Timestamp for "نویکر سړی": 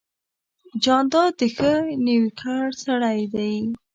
2.05-3.19